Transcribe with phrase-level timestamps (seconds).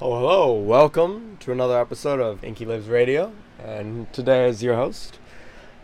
[0.00, 0.52] Oh, hello.
[0.54, 3.32] Welcome to another episode of Inky Lives Radio.
[3.64, 5.20] And today is your host,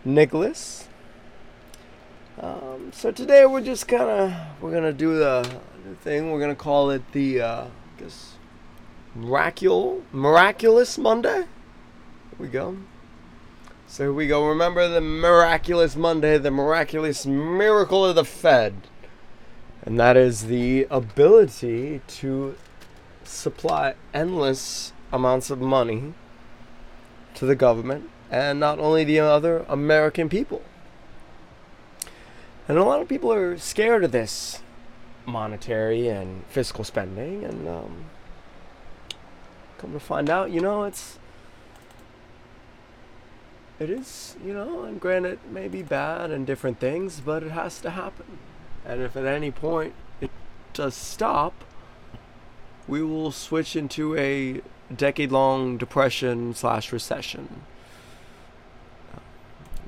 [0.04, 0.88] Nicholas.
[2.36, 5.48] Um, so today we're just kind of, we're to do the
[6.00, 6.32] thing.
[6.32, 8.34] We're to call it the, uh, I guess,
[9.14, 11.42] miraculous, miraculous Monday.
[11.42, 11.46] Here
[12.36, 12.78] we go.
[13.86, 14.44] So here we go.
[14.44, 18.88] Remember the miraculous Monday, the miraculous miracle of the Fed.
[19.82, 22.56] And that is the ability to
[23.30, 26.14] supply endless amounts of money
[27.34, 30.62] to the government and not only the other American people.
[32.68, 34.60] And a lot of people are scared of this
[35.26, 38.04] monetary and fiscal spending, and um,
[39.78, 41.18] come to find out, you know, it's
[43.80, 47.50] it is, you know, and granted, it may be bad and different things, but it
[47.50, 48.38] has to happen.
[48.84, 50.30] And if at any point it
[50.74, 51.64] does stop,
[52.90, 54.60] we will switch into a
[54.94, 57.62] decade-long depression slash recession.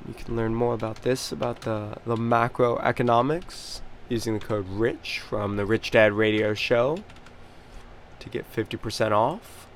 [0.07, 5.57] You can learn more about this about the the macroeconomics using the code RICH from
[5.57, 6.99] the Rich Dad Radio Show
[8.21, 9.67] to get 50% off.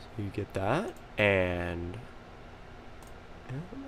[0.00, 1.98] So you get that and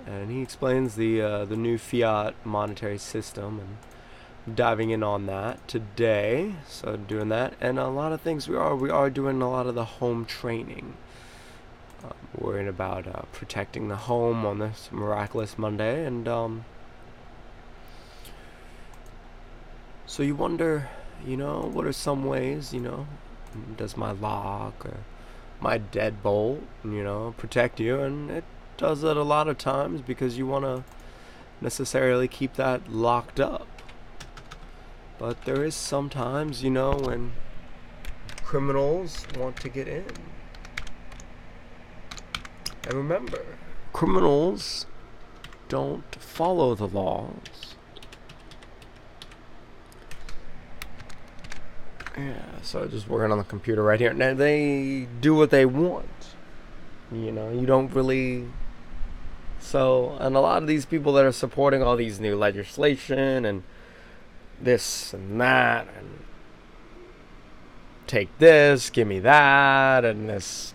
[0.07, 3.77] and he explains the uh, the new fiat monetary system and
[4.53, 6.53] diving in on that today.
[6.67, 9.67] So doing that and a lot of things we are we are doing a lot
[9.67, 10.95] of the home training.
[12.03, 16.65] Um, worrying about uh, protecting the home on this miraculous Monday and um,
[20.05, 20.89] so you wonder,
[21.25, 23.07] you know, what are some ways, you know,
[23.75, 24.97] does my lock or
[25.59, 28.43] my deadbolt, you know, protect you and it
[28.77, 30.83] does it a lot of times because you want to
[31.59, 33.67] necessarily keep that locked up.
[35.19, 37.33] But there is sometimes, you know, when
[38.43, 40.05] criminals want to get in.
[42.83, 43.43] And remember,
[43.93, 44.85] criminals
[45.69, 47.75] don't follow the laws.
[52.17, 54.13] Yeah, so just working on the computer right here.
[54.13, 56.05] Now they do what they want.
[57.11, 58.47] You know, you don't really
[59.59, 63.63] so, and a lot of these people that are supporting all these new legislation and
[64.61, 66.23] this and that and
[68.07, 70.73] take this, give me that, and this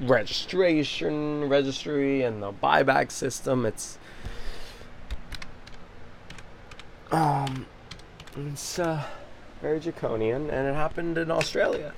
[0.00, 3.66] registration registry and the buyback system.
[3.66, 3.98] It's
[7.12, 7.66] um,
[8.36, 9.02] it's uh,
[9.60, 11.92] very draconian, and it happened in Australia.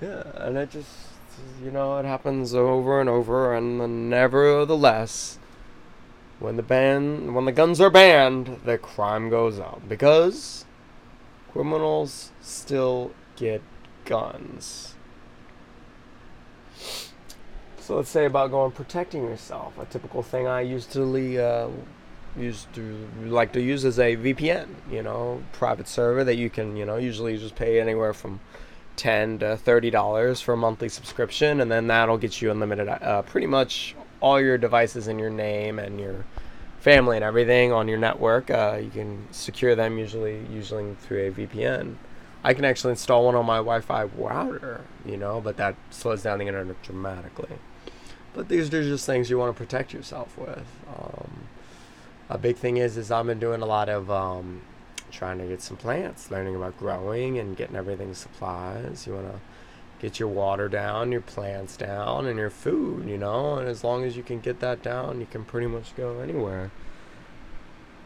[0.00, 0.88] Yeah, and I just,
[1.62, 5.38] you know, it happens over and over, and nevertheless,
[6.38, 10.64] when the ban, when the guns are banned, the crime goes up because
[11.52, 13.62] criminals still get
[14.04, 14.94] guns.
[17.80, 19.78] So let's say about going protecting yourself.
[19.78, 21.70] A typical thing I used to uh,
[22.36, 24.68] used to like to use is a VPN.
[24.90, 28.40] You know, private server that you can, you know, usually just pay anywhere from
[28.98, 33.22] ten to thirty dollars for a monthly subscription, and then that'll get you unlimited, uh,
[33.22, 36.26] pretty much all your devices in your name and your
[36.80, 38.50] family and everything on your network.
[38.50, 41.94] Uh, you can secure them usually usually through a VPN.
[42.44, 46.38] I can actually install one on my Wi-Fi router, you know, but that slows down
[46.38, 47.56] the internet dramatically.
[48.32, 50.66] But these are just things you want to protect yourself with.
[50.88, 51.48] Um,
[52.30, 54.62] a big thing is is I've been doing a lot of um,
[55.10, 59.06] trying to get some plants, learning about growing and getting everything supplies.
[59.06, 59.40] You want to
[60.00, 63.56] get your water down, your plants down, and your food, you know.
[63.56, 66.70] And as long as you can get that down, you can pretty much go anywhere.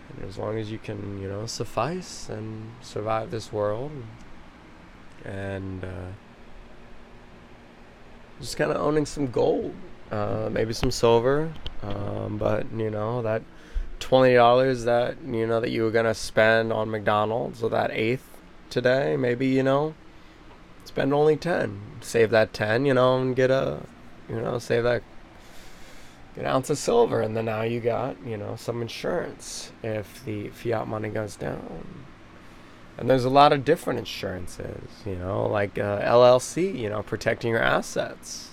[0.09, 3.93] And as long as you can, you know, suffice and survive this world,
[5.25, 6.13] and uh,
[8.41, 9.75] just kind of owning some gold,
[10.11, 11.53] uh, maybe some silver,
[11.83, 13.43] um, but you know that
[14.03, 18.29] twenty dollars that you know that you were gonna spend on McDonald's or that eighth
[18.69, 19.95] today, maybe you know,
[20.85, 21.81] spend only ten.
[22.01, 23.81] Save that ten, you know, and get a,
[24.29, 25.05] you know, save that,
[26.35, 30.25] get an ounce of silver, and then now you got you know some insurance if
[30.25, 32.05] the fiat money goes down.
[32.99, 37.53] And there's a lot of different insurances, you know, like uh, LLC, you know, protecting
[37.53, 38.51] your assets,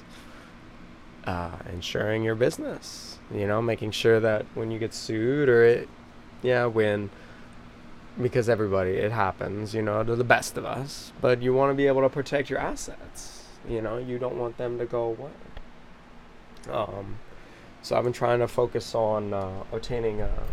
[1.25, 5.89] uh, insuring your business you know, making sure that when you get sued or it,
[6.41, 7.09] yeah, when,
[8.21, 11.75] because everybody, it happens, you know, to the best of us, but you want to
[11.75, 13.45] be able to protect your assets.
[13.67, 15.31] You know, you don't want them to go away.
[16.71, 17.19] Um,
[17.81, 20.43] So I've been trying to focus on uh, obtaining, uh,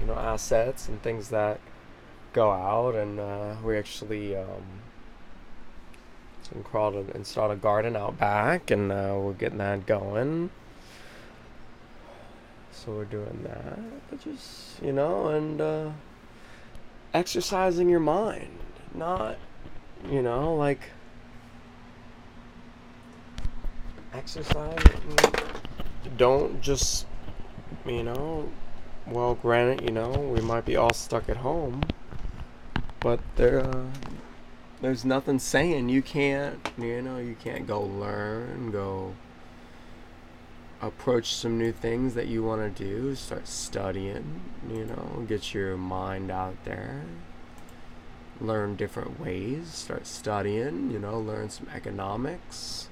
[0.00, 1.60] you know, assets and things that
[2.32, 4.64] go out, and uh, we actually um,
[6.52, 10.50] installed a, installed a garden out back, and uh, we're getting that going.
[12.72, 13.78] So we're doing that,
[14.10, 15.90] but just you know, and uh,
[17.14, 18.58] exercising your mind,
[18.94, 19.36] not
[20.10, 20.80] you know like
[24.14, 24.82] exercise.
[26.16, 27.06] Don't just
[27.86, 28.50] you know.
[29.06, 31.82] Well, granted, you know we might be all stuck at home,
[33.00, 33.84] but there uh,
[34.80, 39.14] there's nothing saying you can't you know you can't go learn go
[40.82, 45.76] approach some new things that you want to do start studying you know get your
[45.76, 47.02] mind out there.
[48.40, 52.88] Learn different ways start studying you know learn some economics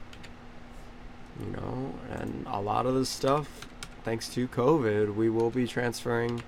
[1.40, 3.66] you know and a lot of this stuff
[4.04, 6.42] thanks to covid we will be transferring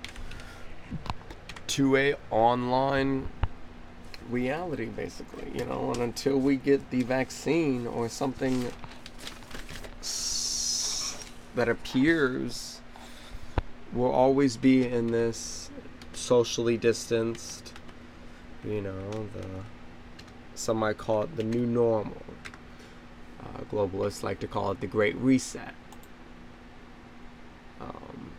[1.67, 3.27] to a online
[4.29, 8.71] reality basically you know and until we get the vaccine or something
[11.55, 12.81] that appears
[13.91, 15.69] we'll always be in this
[16.13, 17.73] socially distanced
[18.63, 19.47] you know the
[20.55, 22.21] some might call it the new normal
[23.41, 25.73] uh, globalists like to call it the great reset
[27.81, 28.31] um,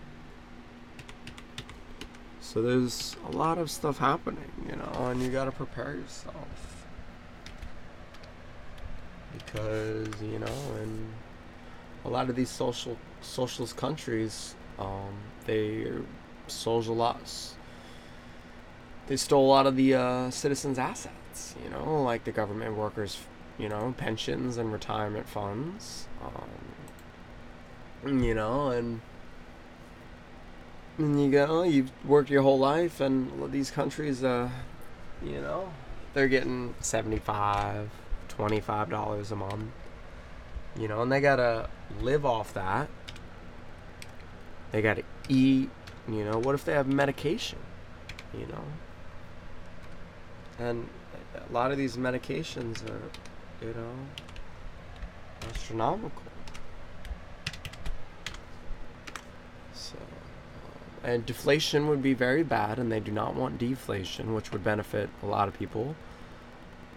[2.54, 6.86] so there's a lot of stuff happening, you know, and you got to prepare yourself.
[9.32, 11.08] Because, you know, in
[12.04, 15.14] a lot of these social socialist countries, um,
[15.46, 15.90] they
[16.48, 17.54] lots.
[19.06, 23.18] They stole a lot of the uh, citizens' assets, you know, like the government workers,
[23.58, 29.00] you know, pensions and retirement funds, um, you know, and
[30.96, 34.48] and you go, you've worked your whole life, and these countries, uh,
[35.22, 35.70] you know,
[36.14, 37.90] they're getting 75
[38.36, 39.70] $25 a month,
[40.76, 41.68] you know, and they gotta
[42.00, 42.88] live off that.
[44.72, 45.70] They gotta eat,
[46.08, 47.58] you know, what if they have medication,
[48.32, 48.64] you know?
[50.58, 50.88] And
[51.48, 53.02] a lot of these medications are,
[53.64, 53.92] you know,
[55.50, 56.22] astronomical.
[59.72, 59.96] So,
[61.02, 65.10] And deflation would be very bad, and they do not want deflation, which would benefit
[65.22, 65.94] a lot of people.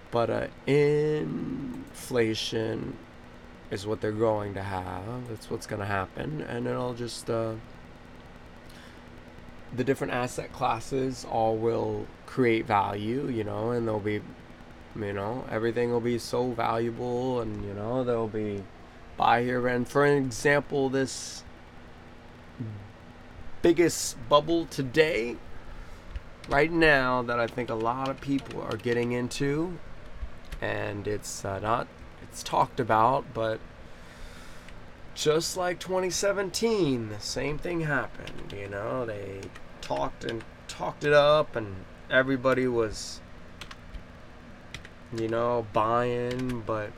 [0.09, 1.57] But uh, inflation
[3.71, 5.27] is what they're going to have.
[5.29, 7.53] That's what's going to happen, and it'll just uh,
[9.75, 14.21] the different asset classes all will create value, you know, and they'll be,
[14.95, 18.63] you know, everything will be so valuable, and you know, there'll be
[19.17, 19.67] buy here.
[19.67, 21.43] And for example, this
[23.61, 25.35] biggest bubble today,
[26.47, 29.77] right now, that I think a lot of people are getting into,
[30.61, 31.87] and it's uh, not,
[32.37, 33.59] it's talked about, but
[35.15, 38.53] just like 2017, the same thing happened.
[38.55, 39.41] You know, they
[39.81, 41.77] talked and talked it up, and
[42.11, 43.21] everybody was,
[45.17, 46.91] you know, buying, but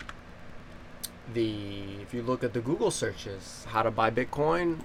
[1.33, 4.79] the if you look at the Google searches, how to buy Bitcoin,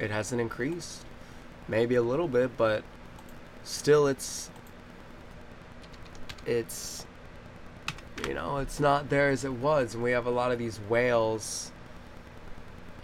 [0.00, 1.04] it hasn't increased
[1.68, 2.82] maybe a little bit, but
[3.62, 4.50] still it's
[6.44, 7.06] it's
[8.26, 10.78] you know, it's not there as it was and we have a lot of these
[10.88, 11.72] whales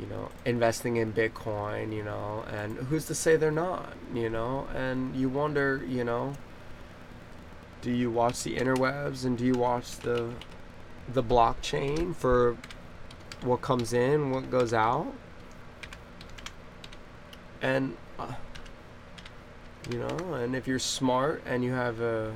[0.02, 4.66] you know, investing in Bitcoin, you know, and who's to say they're not, you know?
[4.75, 6.33] And you wonder, you know,
[7.83, 10.31] do you watch the interwebs and do you watch the
[11.12, 12.57] the blockchain for
[13.42, 15.12] what comes in, what goes out?
[17.61, 18.33] And uh,
[19.90, 22.35] you know and if you're smart and you have a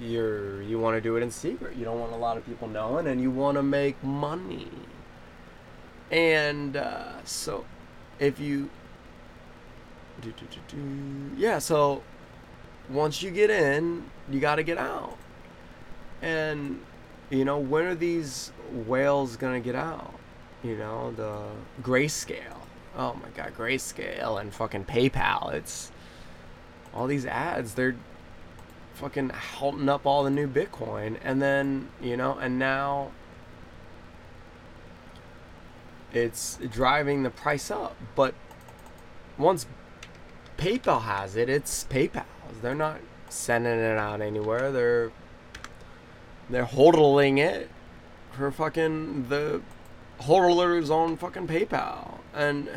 [0.00, 2.68] you're you want to do it in secret you don't want a lot of people
[2.68, 4.68] knowing and you want to make money
[6.10, 7.64] and uh, so
[8.18, 8.68] if you
[10.20, 12.02] do, do, do, do, yeah so
[12.88, 15.16] once you get in you got to get out
[16.22, 16.80] and
[17.30, 18.52] you know when are these
[18.86, 20.14] whales gonna get out
[20.62, 21.38] you know the
[21.82, 22.64] grayscale
[22.96, 25.52] oh my god, Grayscale and fucking PayPal.
[25.52, 25.90] It's
[26.92, 27.74] all these ads.
[27.74, 27.96] They're
[28.94, 33.10] fucking halting up all the new Bitcoin, and then you know, and now
[36.12, 37.96] it's driving the price up.
[38.14, 38.34] But
[39.36, 39.66] once
[40.56, 42.24] PayPal has it, it's PayPal.
[42.62, 44.70] They're not sending it out anywhere.
[44.70, 45.12] They're
[46.48, 47.70] they're hodling it
[48.32, 49.60] for fucking the
[50.20, 52.18] holders on fucking PayPal.
[52.32, 52.72] And uh,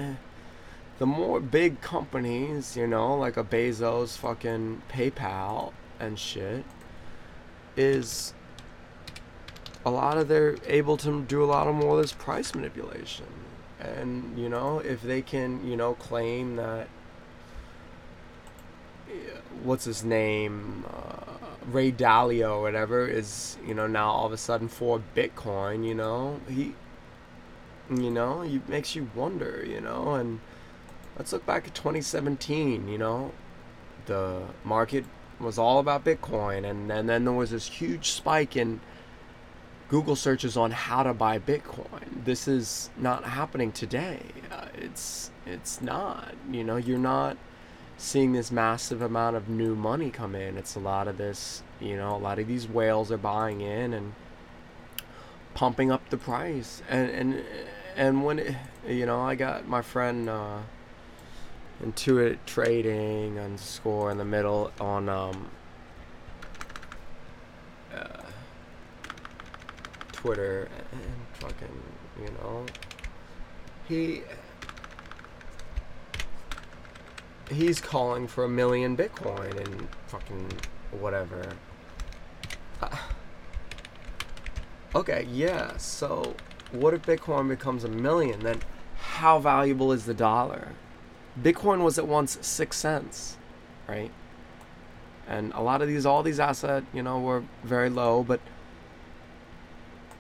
[0.98, 6.64] the more big companies, you know, like a Bezos fucking PayPal and shit,
[7.76, 8.34] is
[9.86, 13.26] a lot of they're able to do a lot of more of this price manipulation.
[13.80, 16.90] And, you know, if they can, you know, claim that
[19.64, 21.34] what's his name, uh,
[21.72, 25.96] Ray Dalio or whatever is, you know, now all of a sudden for Bitcoin, you
[25.96, 26.74] know, he,
[27.90, 30.40] you know, it makes you wonder, you know, and
[31.18, 33.32] let's look back at 2017, you know,
[34.06, 35.06] the market
[35.40, 38.80] was all about Bitcoin, and, and then there was this huge spike in
[39.90, 42.26] Google searches on how to buy Bitcoin.
[42.26, 44.20] This is not happening today.
[44.52, 46.34] Uh, it's it's not.
[46.52, 47.38] You know, you're not
[47.98, 50.58] seeing this massive amount of new money come in.
[50.58, 51.64] It's a lot of this.
[51.80, 54.14] You know, a lot of these whales are buying in and
[55.54, 56.82] pumping up the price.
[56.90, 57.44] And and
[57.96, 58.56] and when it,
[58.88, 60.30] you know, I got my friend.
[60.30, 60.58] Uh,
[61.84, 65.50] Intuit Trading underscore in the middle on um,
[67.94, 68.24] uh,
[70.12, 71.02] Twitter and
[71.34, 71.84] fucking,
[72.20, 72.66] you know,
[73.88, 74.22] he
[77.52, 80.52] he's calling for a million Bitcoin and fucking
[80.92, 81.54] whatever.
[82.82, 82.98] Uh,
[84.96, 85.78] okay, yeah.
[85.78, 86.36] So,
[86.72, 88.40] what if Bitcoin becomes a million?
[88.40, 88.62] Then,
[88.98, 90.74] how valuable is the dollar?
[91.42, 93.38] Bitcoin was at once six cents,
[93.88, 94.12] right?
[95.28, 98.40] And a lot of these, all these assets, you know, were very low, but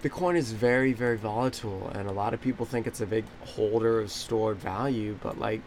[0.03, 3.99] Bitcoin is very, very volatile, and a lot of people think it's a big holder
[4.01, 5.17] of stored value.
[5.21, 5.61] But like,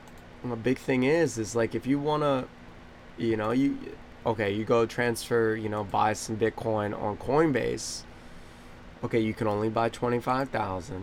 [0.45, 2.47] the big thing is, is like if you wanna,
[3.19, 3.77] you know, you
[4.25, 8.03] okay, you go transfer, you know, buy some Bitcoin on Coinbase.
[9.03, 11.03] Okay, you can only buy twenty five thousand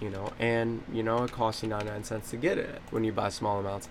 [0.00, 3.12] you know, and you know it costs you 99 cents to get it when you
[3.12, 3.88] buy small amounts.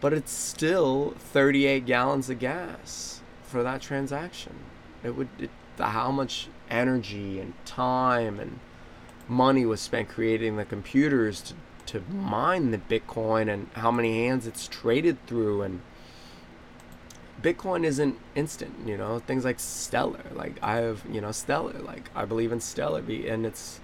[0.00, 4.54] But it's still 38 gallons of gas for that transaction.
[5.04, 8.58] It would it, how much energy and time and
[9.28, 14.46] money was spent creating the computers to to mine the Bitcoin and how many hands
[14.46, 15.80] it's traded through and
[17.42, 19.18] Bitcoin isn't instant, you know.
[19.18, 23.44] Things like Stellar, like I have, you know, Stellar, like I believe in Stellar, and
[23.44, 23.80] it's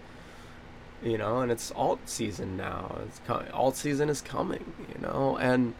[1.02, 2.98] you know, and it's alt season now.
[3.06, 3.20] It's
[3.52, 5.74] alt season is coming, you know, and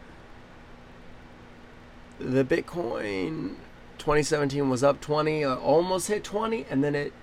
[2.19, 3.55] the Bitcoin
[3.97, 7.13] 2017 was up 20, uh, almost hit 20, and then it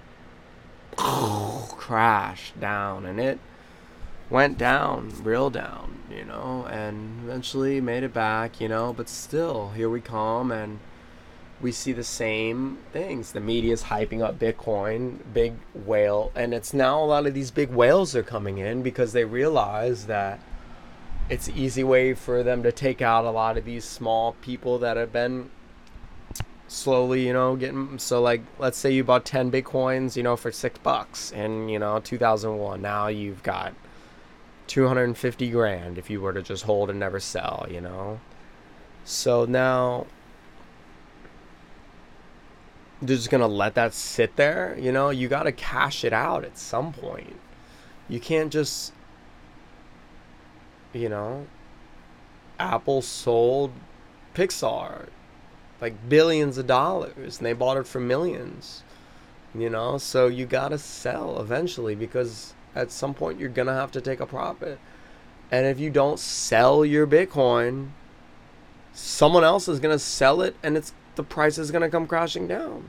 [0.96, 3.38] crashed down, and it
[4.28, 9.70] went down, real down, you know, and eventually made it back, you know, but still,
[9.70, 10.78] here we come, and
[11.60, 13.32] we see the same things.
[13.32, 17.50] The media is hyping up Bitcoin, big whale, and it's now a lot of these
[17.50, 20.40] big whales are coming in because they realize that
[21.28, 24.78] it's an easy way for them to take out a lot of these small people
[24.78, 25.50] that have been
[26.68, 30.52] slowly, you know, getting so like let's say you bought 10 bitcoins, you know, for
[30.52, 32.82] 6 bucks in, you know, 2001.
[32.82, 33.74] Now you've got
[34.66, 38.20] 250 grand if you were to just hold and never sell, you know.
[39.04, 40.06] So now
[43.02, 44.76] they're just gonna let that sit there.
[44.78, 47.36] You know, you gotta cash it out at some point.
[48.08, 48.92] You can't just,
[50.92, 51.46] you know,
[52.58, 53.72] Apple sold
[54.34, 55.08] Pixar
[55.80, 58.82] like billions of dollars and they bought it for millions.
[59.54, 64.00] You know, so you gotta sell eventually because at some point you're gonna have to
[64.00, 64.78] take a profit.
[65.50, 67.90] And if you don't sell your Bitcoin,
[68.92, 72.46] someone else is gonna sell it and it's the price is going to come crashing
[72.46, 72.88] down.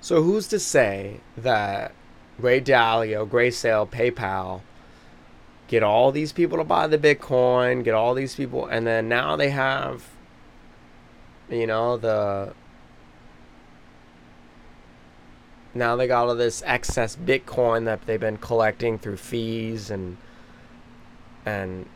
[0.00, 1.92] So who's to say that
[2.38, 4.62] Ray Dalio, Grayscale, PayPal
[5.72, 9.36] get all these people to buy the Bitcoin, get all these people, and then now
[9.36, 10.06] they have,
[11.48, 12.52] you know, the
[15.72, 20.18] now they got all this excess Bitcoin that they've been collecting through fees and
[21.46, 21.88] and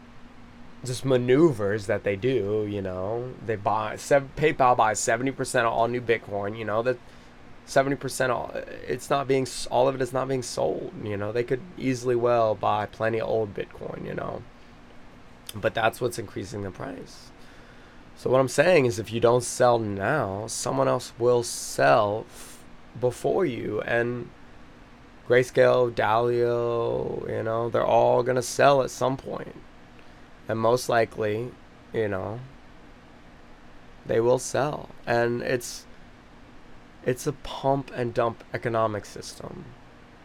[0.86, 2.66] just maneuvers that they do.
[2.68, 6.58] You know, they buy seven, PayPal buys seventy percent of all new Bitcoin.
[6.58, 6.98] You know that
[7.66, 8.52] seventy percent all
[8.86, 10.92] it's not being all of it is not being sold.
[11.02, 14.06] You know, they could easily well buy plenty of old Bitcoin.
[14.06, 14.42] You know,
[15.54, 17.30] but that's what's increasing the price.
[18.16, 22.64] So what I'm saying is, if you don't sell now, someone else will sell f-
[22.98, 24.30] before you, and
[25.28, 29.54] Grayscale, Dalio, you know, they're all gonna sell at some point
[30.48, 31.50] and most likely,
[31.92, 32.40] you know,
[34.06, 34.90] they will sell.
[35.06, 35.86] And it's
[37.04, 39.64] it's a pump and dump economic system.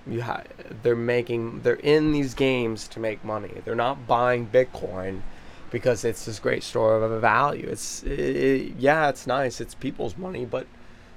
[0.08, 0.44] You ha-
[0.82, 3.62] they're making they're in these games to make money.
[3.64, 5.22] They're not buying Bitcoin
[5.70, 7.68] because it's this great store of value.
[7.70, 9.62] It's it, it, yeah, it's nice.
[9.62, 10.68] It's people's money, but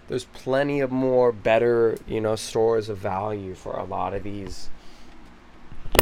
[0.08, 4.68] there's plenty of more better, you know, stores of value for a lot of these.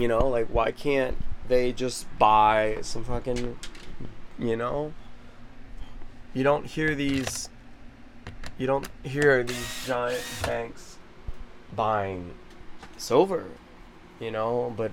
[0.01, 1.17] You know, like why can't
[1.49, 3.59] they just buy some fucking,
[4.39, 4.93] you know?
[6.35, 7.49] You don't hear these.
[8.59, 10.99] You don't hear these giant banks
[11.75, 12.35] buying
[12.97, 13.47] silver,
[14.21, 14.93] you know, but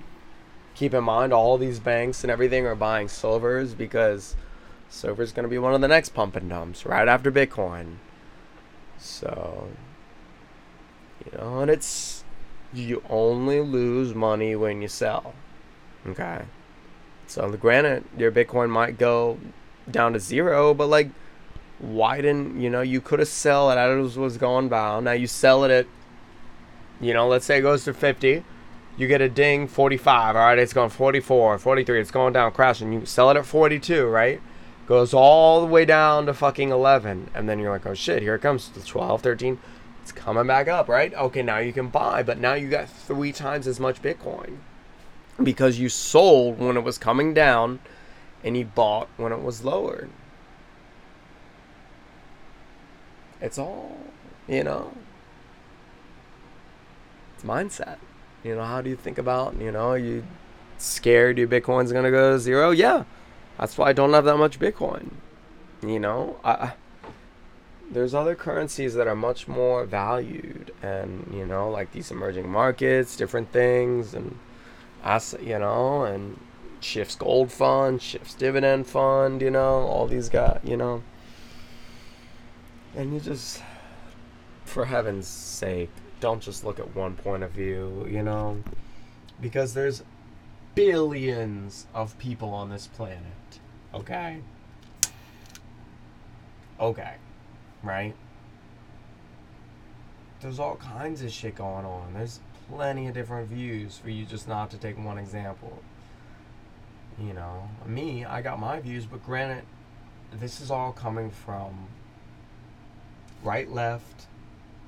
[0.75, 4.36] keep in mind all these banks and everything are buying silvers because
[4.89, 7.98] silver's going to be one of the next pump and dumps right after Bitcoin.
[8.98, 9.68] So,
[11.25, 12.24] you know, and it's
[12.74, 15.34] you only lose money when you sell.
[16.08, 16.41] Okay.
[17.27, 19.38] So, granted, your Bitcoin might go
[19.89, 21.10] down to zero, but like,
[21.79, 25.06] why didn't you know you could have sell it as was going down?
[25.06, 25.86] Now you sell it at,
[27.00, 28.44] you know, let's say it goes to fifty,
[28.98, 30.36] you get a ding 45.
[30.36, 32.01] All right, it's going 44, 43.
[32.01, 32.91] It's going down, crashing.
[32.91, 34.41] You sell it at 42, right?
[34.89, 38.34] goes all the way down to fucking 11 and then you're like oh shit here
[38.34, 39.60] it comes to 12 13
[40.01, 43.32] it's coming back up right okay now you can buy but now you got three
[43.32, 44.58] times as much bitcoin
[45.43, 47.79] because you sold when it was coming down
[48.43, 50.10] and you bought when it was lowered.
[53.41, 53.98] It's all
[54.48, 54.91] you know
[57.36, 57.98] it's mindset.
[58.43, 60.24] You know how do you think about you know you
[60.77, 62.72] scared your bitcoin's gonna go to zero?
[62.72, 63.03] Yeah
[63.60, 65.12] that's why I don't have that much Bitcoin.
[65.86, 66.74] You know, I,
[67.91, 73.17] there's other currencies that are much more valued, and you know, like these emerging markets,
[73.17, 74.39] different things, and
[75.03, 76.39] asset, you know, and
[76.79, 81.03] Schiff's Gold Fund, Schiff's Dividend Fund, you know, all these guys, you know,
[82.96, 83.62] and you just,
[84.65, 85.89] for heaven's sake,
[86.20, 88.63] don't just look at one point of view, you know,
[89.41, 90.03] because there's
[90.75, 93.24] billions of people on this planet
[93.94, 94.39] Okay.
[96.79, 97.16] Okay.
[97.83, 98.16] Right?
[100.42, 102.14] There's all kinds of shit going on.
[102.14, 105.82] There's plenty of different views for you just not to take one example.
[107.20, 109.64] You know, me, I got my views, but granted,
[110.32, 111.88] this is all coming from
[113.44, 114.27] right, left,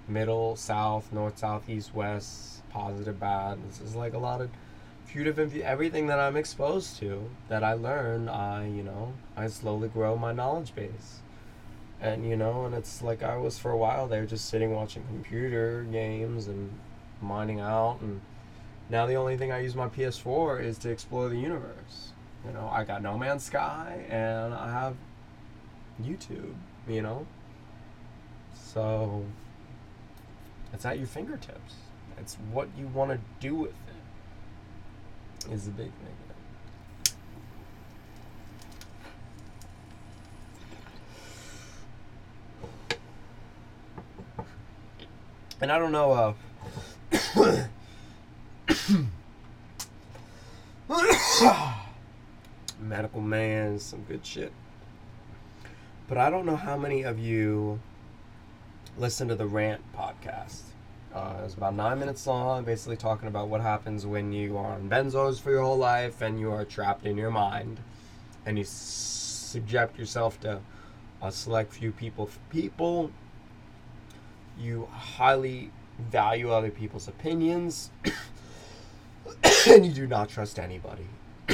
[0.07, 3.59] middle, south, north, south, east, west, positive, bad.
[3.67, 4.49] This is like a lot of
[5.11, 9.89] few different everything that I'm exposed to that I learn I you know I slowly
[9.89, 11.19] grow my knowledge base
[11.99, 15.03] and you know and it's like I was for a while there just sitting watching
[15.07, 16.71] computer games and
[17.21, 18.21] mining out and
[18.89, 22.11] now the only thing I use my PS4 is to explore the universe.
[22.45, 24.95] You know I got No Man's Sky and I have
[26.01, 26.55] YouTube
[26.87, 27.25] you know?
[28.53, 29.25] So
[30.73, 31.75] it's at your fingertips.
[32.17, 33.73] It's what you want to do with
[35.47, 36.15] it is the big thing.
[45.59, 46.33] And I don't know, uh,
[52.79, 54.53] medical man, some good shit.
[56.07, 57.81] But I don't know how many of you
[58.97, 60.61] listen to the Rant podcast.
[61.13, 64.73] Uh, it was about nine minutes long, basically talking about what happens when you are
[64.73, 67.81] on benzos for your whole life and you are trapped in your mind,
[68.45, 70.61] and you subject yourself to
[71.21, 72.29] a select few people.
[72.49, 73.11] People,
[74.57, 75.71] you highly
[76.09, 77.91] value other people's opinions,
[79.67, 81.07] and you do not trust anybody.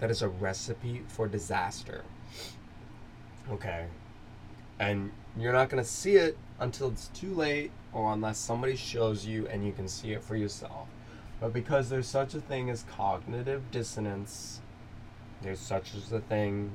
[0.00, 2.02] that is a recipe for disaster.
[3.50, 3.86] Okay,
[4.78, 9.26] and you're not going to see it until it's too late or unless somebody shows
[9.26, 10.88] you and you can see it for yourself.
[11.40, 14.60] But because there's such a thing as cognitive dissonance,
[15.42, 16.70] there's such a thing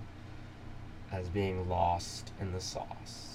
[1.11, 3.28] as being lost in the sauce.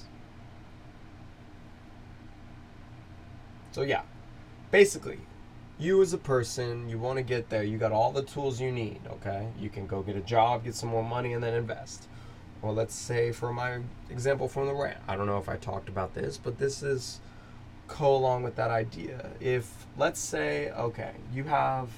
[3.75, 4.03] So, yeah,
[4.71, 5.19] basically,
[5.79, 8.71] you as a person, you want to get there, you got all the tools you
[8.71, 9.49] need, okay?
[9.61, 12.09] You can go get a job, get some more money, and then invest
[12.65, 15.91] well, let's say for my example from the rant, I don't know if I talked
[15.91, 17.21] about this, but this is
[17.89, 19.29] co along with that idea.
[19.39, 21.91] If let's say, okay, you have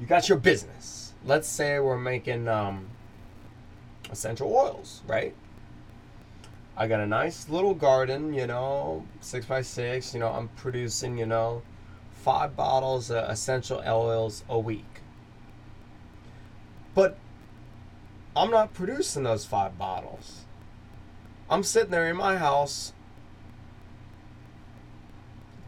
[0.00, 1.12] you got your business.
[1.24, 2.86] Let's say we're making um,
[4.10, 5.34] essential oils, right?
[6.76, 10.14] I got a nice little garden, you know, six by six.
[10.14, 11.62] You know, I'm producing, you know,
[12.12, 15.00] five bottles of essential oils a week.
[16.94, 17.18] But
[18.34, 20.44] I'm not producing those five bottles.
[21.50, 22.94] I'm sitting there in my house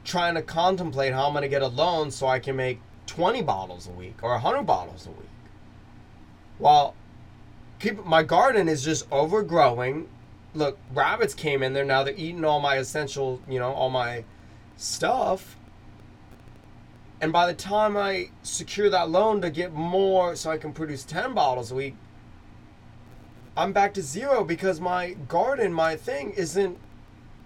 [0.04, 3.42] trying to contemplate how I'm going to get a loan so I can make 20
[3.42, 5.28] bottles a week or 100 bottles a week.
[6.58, 6.94] While
[7.78, 10.08] keep my garden is just overgrowing.
[10.54, 14.24] Look, rabbits came in there now they're eating all my essential, you know, all my
[14.76, 15.56] stuff.
[17.20, 21.04] And by the time I secure that loan to get more so I can produce
[21.04, 21.96] 10 bottles a week,
[23.56, 26.76] I'm back to zero because my garden, my thing isn't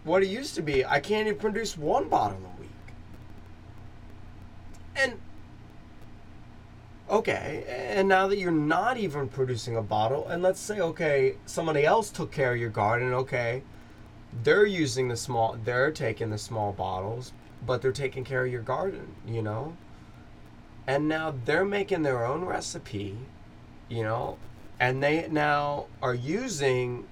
[0.05, 0.85] what it used to be.
[0.85, 2.71] I can't even produce one bottle a week.
[4.97, 5.21] And
[7.11, 11.85] okay, and now that you're not even producing a bottle, and let's say okay, somebody
[11.85, 13.63] else took care of your garden, okay,
[14.43, 17.33] they're using the small, they're taking the small bottles,
[17.65, 19.77] but they're taking care of your garden, you know?
[20.87, 23.17] And now they're making their own recipe,
[23.89, 24.39] you know,
[24.81, 27.07] and they now are using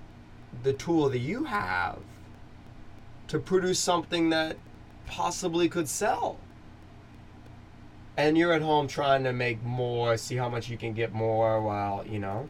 [0.62, 1.98] the tool that you have
[3.28, 4.56] to produce something that
[5.06, 6.38] possibly could sell.
[8.16, 11.60] And you're at home trying to make more, see how much you can get more
[11.60, 12.48] while, you know.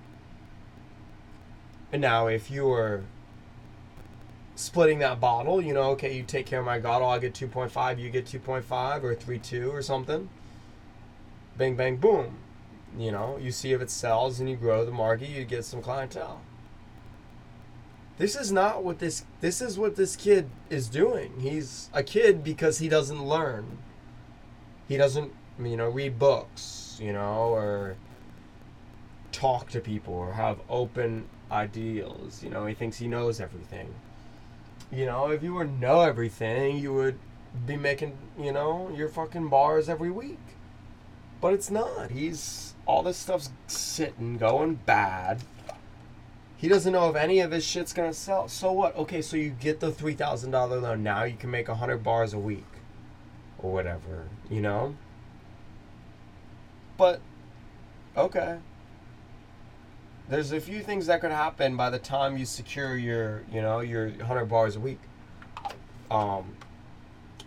[1.92, 3.02] And now, if you were
[4.54, 7.34] splitting that bottle, you know, okay, you take care of my bottle, oh, I get
[7.34, 10.28] 2.5, you get 2.5 or 3.2 or something.
[11.56, 12.38] Bang, bang, boom.
[12.98, 15.82] You know, you see if it sells and you grow the market, you get some
[15.82, 16.40] clientele.
[18.18, 21.40] This is not what this this is what this kid is doing.
[21.40, 23.78] He's a kid because he doesn't learn.
[24.88, 27.96] He doesn't, you know, read books, you know, or
[29.32, 32.42] talk to people or have open ideals.
[32.42, 33.94] You know, he thinks he knows everything.
[34.90, 37.18] You know, if you were know everything, you would
[37.66, 40.38] be making, you know, your fucking bars every week.
[41.40, 42.10] But it's not.
[42.10, 45.42] He's all this stuff's sitting, going bad.
[46.56, 48.48] He doesn't know if any of his shit's gonna sell.
[48.48, 48.96] So what?
[48.96, 51.02] Okay, so you get the three thousand dollar loan.
[51.02, 52.64] Now you can make a hundred bars a week,
[53.58, 54.28] or whatever.
[54.48, 54.96] You know.
[56.96, 57.20] But
[58.16, 58.58] okay.
[60.28, 63.80] There's a few things that could happen by the time you secure your, you know,
[63.80, 64.98] your hundred bars a week.
[66.10, 66.56] Um,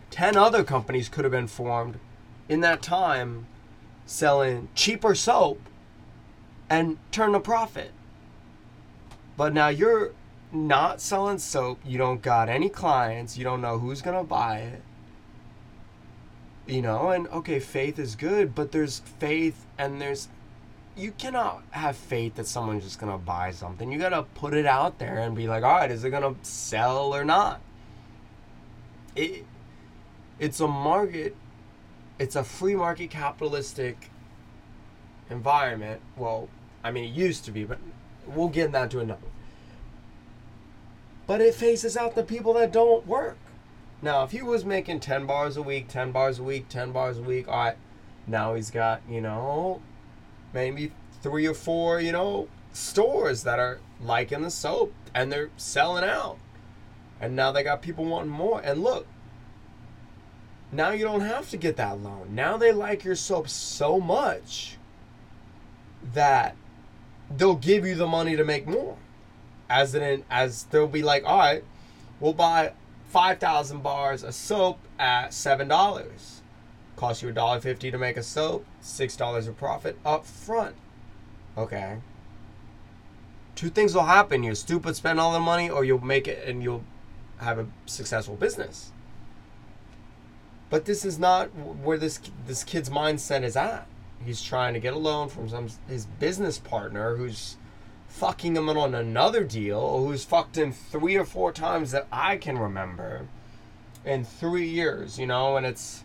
[0.09, 1.99] ten other companies could have been formed
[2.47, 3.47] in that time,
[4.05, 5.61] selling cheaper soap,
[6.69, 7.91] and turn a profit.
[9.35, 10.11] But now you're
[10.51, 11.79] not selling soap.
[11.85, 13.37] You don't got any clients.
[13.37, 14.81] You don't know who's gonna buy it.
[16.69, 20.27] You know, and okay, faith is good, but there's faith and there's
[20.95, 23.91] you cannot have faith that someone's just gonna buy something.
[23.91, 27.15] You gotta put it out there and be like, all right, is it gonna sell
[27.15, 27.59] or not?
[29.15, 29.45] It
[30.37, 31.35] it's a market.
[32.19, 34.11] It's a free market capitalistic
[35.31, 36.01] environment.
[36.15, 36.49] Well,
[36.83, 37.79] I mean, it used to be, but
[38.27, 39.21] we'll get that to another.
[41.25, 43.37] But it faces out the people that don't work.
[44.01, 47.17] Now, if he was making 10 bars a week, 10 bars a week, 10 bars
[47.17, 47.77] a week, all right,
[48.27, 49.81] now he's got, you know,
[50.53, 56.03] maybe three or four, you know, stores that are liking the soap and they're selling
[56.03, 56.37] out.
[57.19, 58.61] And now they got people wanting more.
[58.63, 59.05] And look,
[60.71, 62.33] now you don't have to get that loan.
[62.33, 64.77] Now they like your soap so much
[66.13, 66.55] that
[67.35, 68.97] they'll give you the money to make more.
[69.69, 71.63] As in, as they'll be like, all right,
[72.19, 72.73] we'll buy
[73.09, 76.41] five thousand bars of soap at seven dollars.
[76.95, 80.75] Cost you a dollar fifty to make a soap, six dollars of profit up front.
[81.57, 81.97] Okay.
[83.55, 86.63] Two things will happen: you're stupid, spend all the money, or you'll make it and
[86.63, 86.83] you'll
[87.37, 88.91] have a successful business.
[90.69, 93.87] But this is not where this this kid's mindset is at.
[94.23, 97.57] He's trying to get a loan from some his business partner who's
[98.09, 102.57] fucking him on another deal, who's fucked him three or four times that I can
[102.57, 103.27] remember
[104.03, 106.03] in three years, you know, and it's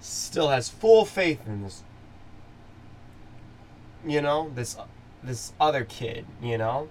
[0.00, 1.82] still has full faith in this,
[4.06, 4.76] you know, this
[5.22, 6.88] this other kid, you know,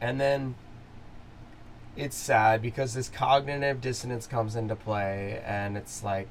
[0.00, 0.54] and then
[1.96, 6.28] it's sad because this cognitive dissonance comes into play, and it's like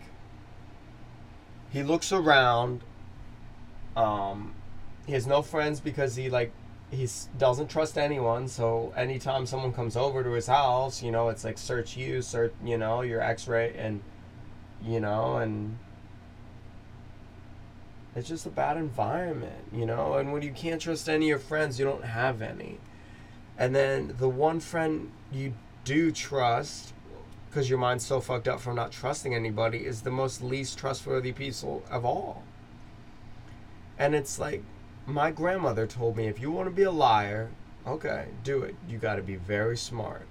[1.71, 2.81] he looks around,
[3.95, 4.53] um,
[5.05, 6.51] he has no friends because he like
[6.91, 8.47] he doesn't trust anyone.
[8.47, 12.53] So anytime someone comes over to his house, you know, it's like search you, search
[12.63, 14.01] you know your X-ray, and
[14.83, 15.77] you know, and
[18.15, 20.15] it's just a bad environment, you know.
[20.15, 22.79] And when you can't trust any of your friends, you don't have any.
[23.57, 25.53] And then the one friend you
[25.85, 26.93] do trust,
[27.49, 31.31] because your mind's so fucked up from not trusting anybody, is the most least trustworthy
[31.31, 32.43] piece of all.
[33.97, 34.63] And it's like
[35.11, 37.51] my grandmother told me if you want to be a liar,
[37.87, 38.75] okay, do it.
[38.87, 40.27] You got to be very smart.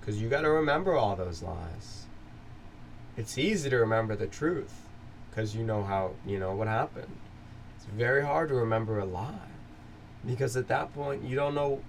[0.00, 2.06] because you got to remember all those lies.
[3.16, 4.82] It's easy to remember the truth
[5.30, 7.14] because you know how, you know, what happened.
[7.76, 9.34] It's very hard to remember a lie
[10.26, 11.82] because at that point you don't know,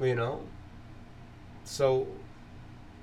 [0.00, 0.42] you know.
[1.64, 2.08] So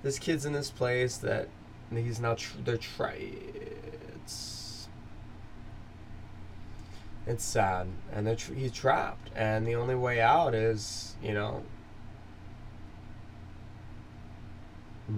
[0.04, 1.48] this kid's in this place that
[1.92, 3.69] he's not, tr- they're trying
[7.30, 11.62] it's sad, and tr- he's trapped, and the only way out is, you know.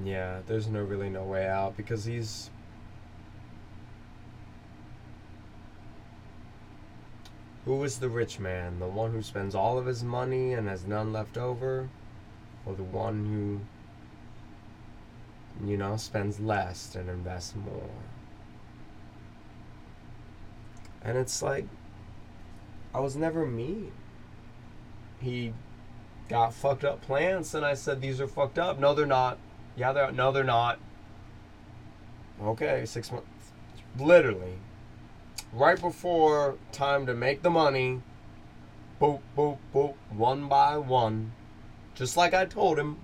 [0.03, 2.49] Yeah, there's no really no way out because he's.
[7.63, 8.79] Who is the rich man?
[8.79, 11.87] The one who spends all of his money and has none left over?
[12.65, 13.61] Or the one
[15.61, 17.89] who, you know, spends less and invests more?
[21.03, 21.65] And it's like,
[22.93, 23.91] I was never mean.
[25.19, 25.53] He
[26.29, 28.79] got fucked up plants, and I said, These are fucked up.
[28.79, 29.37] No, they're not.
[29.75, 30.79] Yeah, they're no, they're not.
[32.41, 33.27] Okay, six months.
[33.99, 34.57] Literally,
[35.53, 38.01] right before time to make the money,
[38.99, 41.33] boop, boop, boop, one by one,
[41.93, 42.97] just like I told him,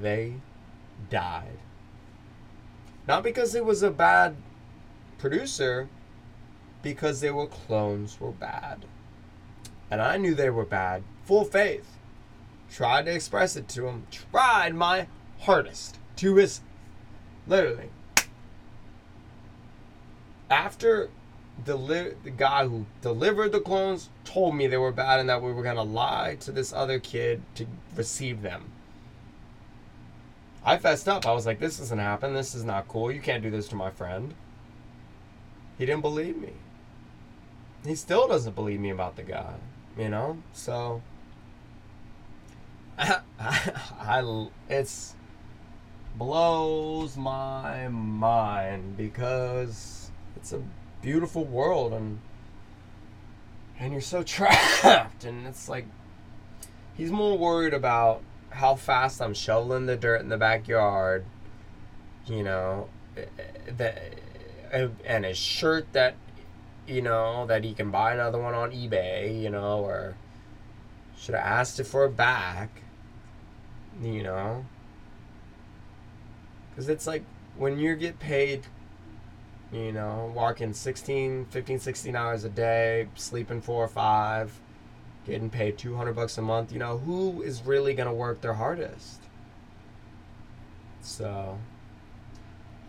[0.00, 0.34] they
[1.10, 1.58] died.
[3.06, 4.36] Not because it was a bad
[5.18, 5.88] producer,
[6.82, 8.84] because they were clones were bad.
[9.90, 11.02] And I knew they were bad.
[11.24, 11.98] Full faith.
[12.70, 14.06] Tried to express it to him.
[14.10, 15.08] Tried my
[15.40, 16.60] hardest to his.
[17.46, 17.90] Literally.
[20.48, 21.10] After
[21.64, 25.42] the, li- the guy who delivered the clones told me they were bad and that
[25.42, 27.66] we were going to lie to this other kid to
[27.96, 28.70] receive them.
[30.64, 31.26] I fessed up.
[31.26, 32.34] I was like, this doesn't happen.
[32.34, 33.10] This is not cool.
[33.10, 34.34] You can't do this to my friend.
[35.78, 36.52] He didn't believe me
[37.84, 39.54] he still doesn't believe me about the guy,
[39.98, 40.38] you know?
[40.52, 41.02] So
[42.98, 45.14] I, I it's
[46.16, 50.62] blows my mind because it's a
[51.00, 52.20] beautiful world and
[53.78, 55.86] and you're so trapped and it's like
[56.94, 61.24] he's more worried about how fast I'm shoveling the dirt in the backyard,
[62.26, 64.02] you know, eh, eh, that
[65.04, 66.14] and his shirt that
[66.86, 70.16] you know, that he can buy another one on eBay, you know, or
[71.16, 72.82] should have asked it for it back,
[74.02, 74.64] you know.
[76.70, 77.24] Because it's like
[77.56, 78.66] when you get paid,
[79.72, 84.58] you know, working 16, 15, 16 hours a day, sleeping four or five,
[85.26, 88.54] getting paid 200 bucks a month, you know, who is really going to work their
[88.54, 89.20] hardest?
[91.02, 91.58] So,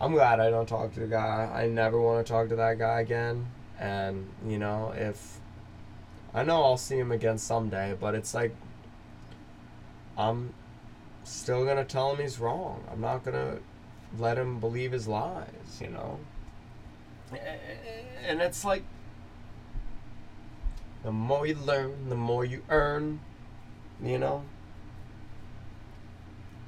[0.00, 1.50] I'm glad I don't talk to the guy.
[1.54, 3.46] I never want to talk to that guy again.
[3.82, 5.40] And, you know, if
[6.32, 8.54] I know I'll see him again someday, but it's like
[10.16, 10.54] I'm
[11.24, 12.84] still to tell him he's wrong.
[12.92, 13.58] I'm not to
[14.16, 16.20] let him believe his lies, you know?
[18.24, 18.84] And it's like
[21.02, 23.18] the more you learn, the more you earn,
[24.00, 24.44] you know?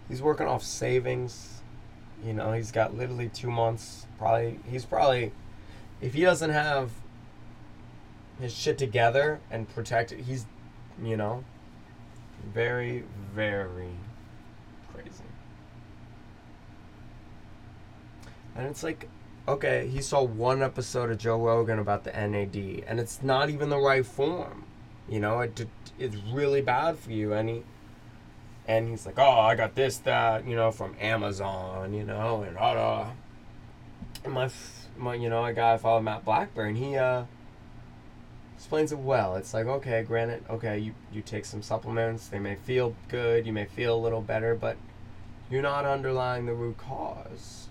[0.09, 1.63] He's working off savings.
[2.25, 4.07] You know, he's got literally two months.
[4.19, 5.31] Probably, he's probably,
[6.01, 6.91] if he doesn't have
[8.41, 10.21] his shit together and protect it.
[10.21, 10.47] He's,
[11.03, 11.45] you know,
[12.53, 13.91] very, very
[14.93, 15.25] crazy.
[18.57, 19.09] And it's like,
[19.47, 23.69] okay, he saw one episode of Joe Rogan about the NAD, and it's not even
[23.69, 24.65] the right form.
[25.09, 25.67] You know, it,
[25.99, 27.33] it's really bad for you.
[27.35, 27.63] And he,
[28.67, 32.57] and he's like, oh, I got this, that, you know, from Amazon, you know, and
[32.57, 33.11] da da.
[34.27, 34.49] My,
[34.97, 37.25] my, you know, a guy I follow, Matt Blackburn, he, uh,
[38.57, 39.37] explains it well.
[39.37, 43.53] It's like, okay, granted, okay, you, you take some supplements, they may feel good, you
[43.53, 44.77] may feel a little better, but
[45.51, 47.69] you're not underlying the root cause.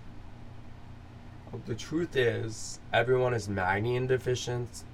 [1.66, 4.84] The truth is, everyone is magnesium deficient,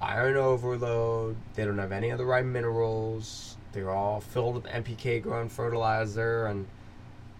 [0.00, 5.22] iron overload, they don't have any of the right minerals, they're all filled with NPK
[5.22, 6.66] grown fertilizer, and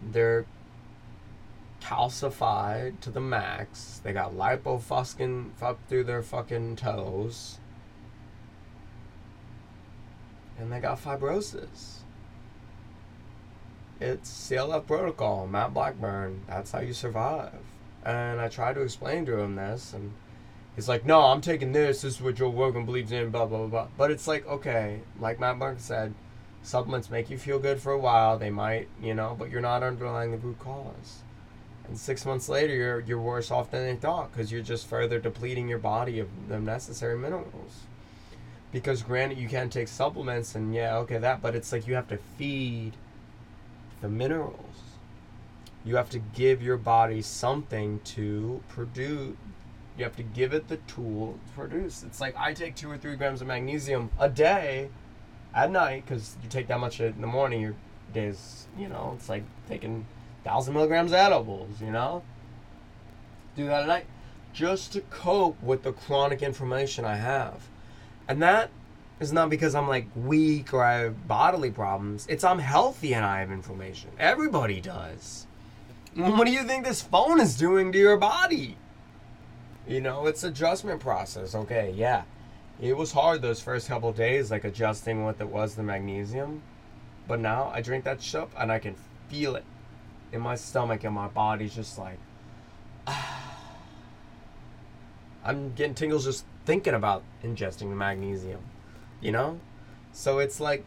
[0.02, 0.44] they're
[1.80, 4.00] calcified to the max.
[4.04, 7.58] They got lipofuscin up through their fucking toes
[10.58, 11.98] and they got fibrosis.
[14.00, 16.42] It's CLF protocol, Matt Blackburn.
[16.46, 17.58] That's how you survive.
[18.04, 20.12] And I tried to explain to him this, and
[20.76, 22.02] he's like, "No, I'm taking this.
[22.02, 23.66] This is what Joe Rogan believes in." Blah blah blah.
[23.66, 23.88] blah.
[23.96, 26.14] But it's like, okay, like Matt Blackburn said,
[26.62, 28.38] supplements make you feel good for a while.
[28.38, 31.22] They might, you know, but you're not underlying the root cause.
[31.88, 35.18] And six months later, you're you're worse off than they thought because you're just further
[35.18, 37.82] depleting your body of the necessary minerals
[38.72, 42.08] because granted you can take supplements and yeah okay that but it's like you have
[42.08, 42.92] to feed
[44.00, 44.76] the minerals.
[45.84, 49.36] You have to give your body something to produce.
[49.96, 52.02] You have to give it the tool to produce.
[52.02, 54.90] It's like I take two or three grams of magnesium a day
[55.54, 57.74] at night because you take that much in the morning, your
[58.12, 60.06] days, you know, it's like taking
[60.44, 62.22] thousand milligrams of edibles, you know?
[63.56, 64.06] Do that at night
[64.52, 67.62] just to cope with the chronic inflammation I have.
[68.28, 68.70] And that
[69.20, 72.26] is not because I'm like weak or I have bodily problems.
[72.28, 74.10] It's I'm healthy and I have inflammation.
[74.18, 75.46] Everybody does.
[76.14, 78.76] What do you think this phone is doing to your body?
[79.86, 81.54] You know, it's adjustment process.
[81.54, 82.24] Okay, yeah.
[82.80, 86.62] It was hard those first couple days, like adjusting what it was the magnesium.
[87.26, 88.94] But now I drink that stuff and I can
[89.28, 89.64] feel it
[90.32, 92.18] in my stomach and my body's just like
[95.44, 98.60] I'm getting tingles just thinking about ingesting the magnesium,
[99.22, 99.58] you know?
[100.12, 100.84] So it's like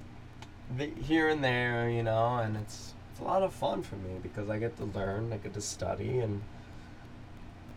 [0.77, 4.19] the, here and there, you know, and it's it's a lot of fun for me
[4.21, 6.43] because I get to learn, I get to study, and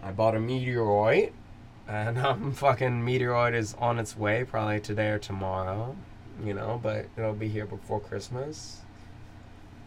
[0.03, 1.33] I bought a meteoroid,
[1.89, 5.97] and um, fucking meteoroid is on its way probably today or tomorrow,
[6.45, 8.83] you know, but it'll be here before Christmas,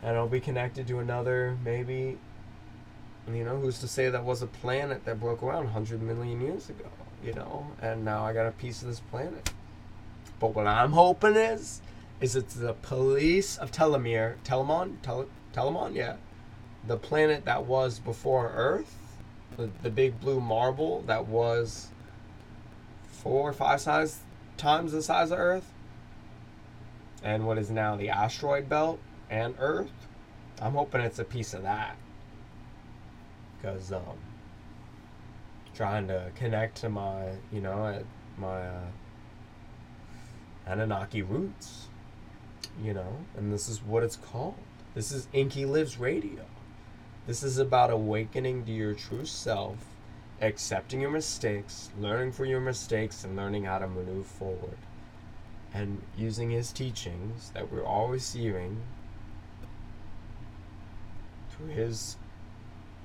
[0.01, 2.17] and it'll be connected to another maybe
[3.31, 6.69] you know, who's to say that was a planet that broke around 100 million years
[6.69, 6.89] ago,
[7.23, 7.67] you know?
[7.81, 9.51] And now I got a piece of this planet.
[10.39, 11.81] But what I'm hoping is,
[12.21, 16.15] is it's the police of Telemere, Telemon, Tele, Telemon, yeah.
[16.85, 18.95] The planet that was before Earth,
[19.57, 21.89] the, the big blue marble that was
[23.09, 24.19] four or five size
[24.57, 25.71] times the size of Earth,
[27.23, 28.99] and what is now the asteroid belt
[29.29, 29.91] and Earth.
[30.61, 31.97] I'm hoping it's a piece of that
[33.57, 34.01] because um,
[35.77, 38.03] trying to connect to my, you know,
[38.35, 38.81] my uh,
[40.65, 41.85] Anunnaki roots,
[42.83, 44.55] you know, and this is what it's called.
[44.95, 46.45] This is Inky Lives Radio.
[47.27, 49.77] This is about awakening to your true self,
[50.41, 54.79] accepting your mistakes, learning from your mistakes, and learning how to move forward.
[55.75, 58.81] And using his teachings that we're all receiving
[61.51, 62.17] through his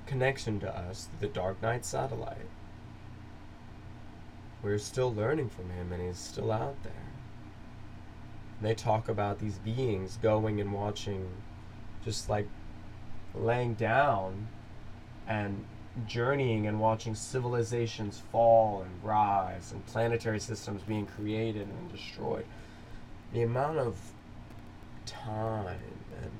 [0.06, 2.48] connection to us, the Dark Knight satellite.
[4.62, 6.92] We're still learning from him, and he's still out there.
[8.58, 11.28] And they talk about these beings going and watching,
[12.04, 12.48] just like
[13.34, 14.46] laying down
[15.26, 15.64] and
[16.06, 22.46] journeying and watching civilizations fall and rise and planetary systems being created and destroyed.
[23.32, 23.96] The amount of
[25.06, 25.78] time
[26.22, 26.30] and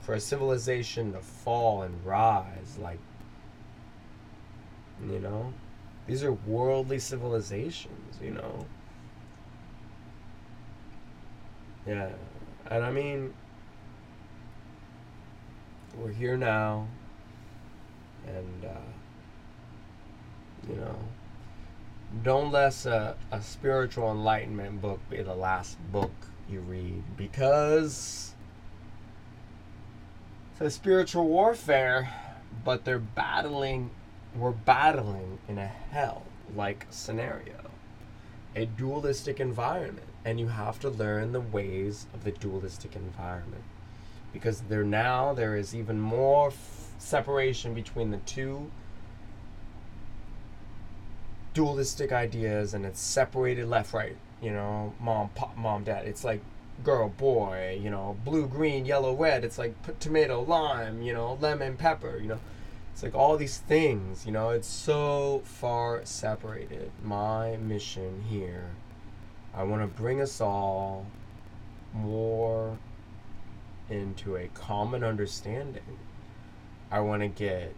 [0.00, 2.98] for a civilization to fall and rise, like,
[5.08, 5.52] you know,
[6.06, 8.66] these are worldly civilizations, you know.
[11.86, 12.10] Yeah,
[12.70, 13.32] and I mean,
[15.96, 16.86] we're here now,
[18.26, 18.90] and, uh,
[20.68, 20.96] you know,
[22.22, 26.12] don't let a, a spiritual enlightenment book be the last book
[26.48, 28.34] you read because
[30.52, 32.10] it's a spiritual warfare,
[32.64, 33.90] but they're battling,
[34.36, 36.22] we're battling in a hell
[36.54, 37.70] like scenario,
[38.54, 40.06] a dualistic environment.
[40.24, 43.64] And you have to learn the ways of the dualistic environment.
[44.32, 48.70] Because there now, there is even more f- separation between the two
[51.54, 56.06] dualistic ideas, and it's separated left, right, you know, mom, pop, mom, dad.
[56.06, 56.42] It's like
[56.84, 59.44] girl, boy, you know, blue, green, yellow, red.
[59.44, 62.40] It's like tomato, lime, you know, lemon, pepper, you know.
[62.92, 66.90] It's like all these things, you know, it's so far separated.
[67.02, 68.70] My mission here,
[69.54, 71.06] I want to bring us all
[71.94, 72.78] more
[73.88, 75.98] into a common understanding.
[76.90, 77.74] I want to get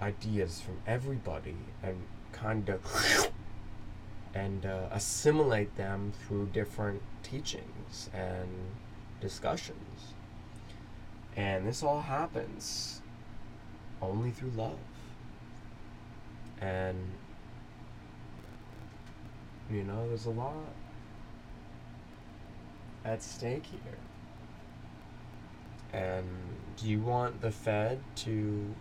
[0.00, 2.02] ideas from everybody and
[2.32, 3.30] kind of
[4.34, 8.48] and uh, assimilate them through different teachings and
[9.20, 10.14] discussions.
[11.36, 12.99] And this all happens
[14.02, 14.78] only through love.
[16.60, 16.96] And,
[19.70, 20.54] you know, there's a lot
[23.04, 23.98] at stake here.
[25.92, 26.26] And
[26.76, 28.74] do you want the Fed to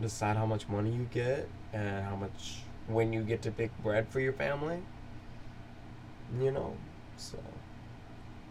[0.00, 4.08] decide how much money you get and how much when you get to pick bread
[4.08, 4.82] for your family.
[6.38, 6.76] You know,
[7.16, 7.38] so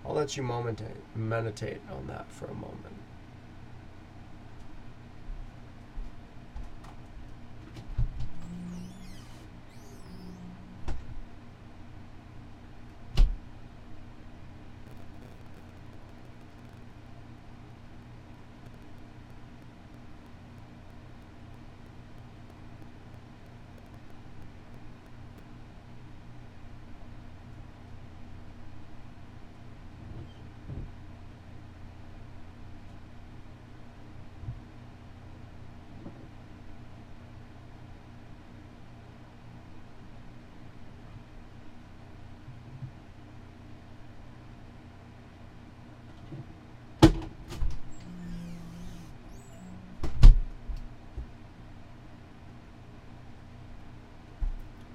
[0.06, 3.01] I'll let you momentate, meditate on that for a moment.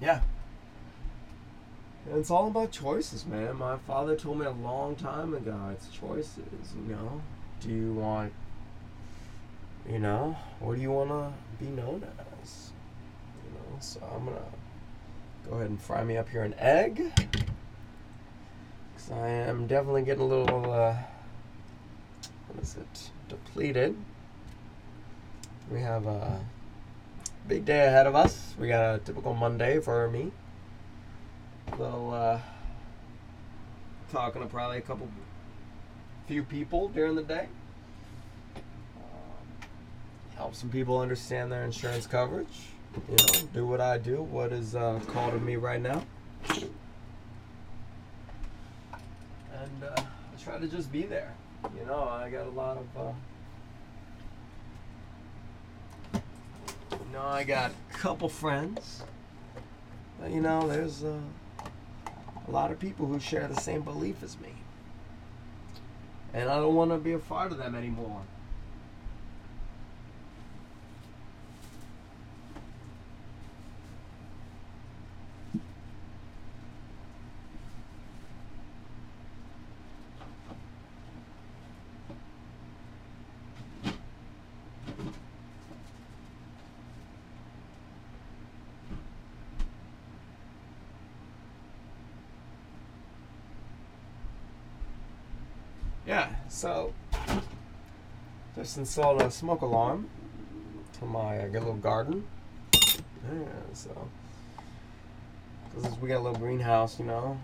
[0.01, 0.20] Yeah.
[2.09, 3.57] And it's all about choices, man.
[3.57, 6.38] My father told me a long time ago it's choices,
[6.74, 7.20] you know.
[7.61, 8.32] Do you want,
[9.90, 11.32] you know, what do you want to
[11.64, 12.07] be known
[12.42, 12.70] as?
[13.44, 17.12] You know, so I'm going to go ahead and fry me up here an egg.
[18.94, 20.97] Because I am definitely getting a little, uh,
[22.49, 23.97] what is it, depleted.
[25.72, 26.40] We have a
[27.49, 28.55] big day ahead of us.
[28.59, 30.32] We got a typical Monday for me
[31.72, 32.40] A little uh,
[34.11, 35.09] talking to probably a couple,
[36.26, 37.47] few people during the day.
[38.97, 39.68] Um,
[40.36, 42.70] help some people understand their insurance coverage.
[43.09, 44.22] You know, do what I do.
[44.22, 46.03] What is uh, called of me right now.
[46.51, 46.64] And
[49.84, 51.34] uh, I try to just be there.
[51.78, 52.86] You know, I got a lot of.
[52.97, 53.12] Uh,
[57.16, 59.02] know, I got a couple friends.
[60.20, 61.02] But, you know, there's.
[61.02, 61.18] Uh,
[62.46, 64.52] a lot of people who share the same belief as me.
[66.32, 68.22] And I don't want to be a part of them anymore.
[96.07, 96.94] Yeah, so
[98.54, 100.09] just installed a smoke alarm
[101.00, 102.24] to my uh, little garden.
[102.72, 104.09] Yeah, so
[105.74, 107.36] because we got a little greenhouse, you know,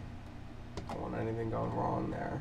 [0.88, 2.40] don't want anything going wrong there.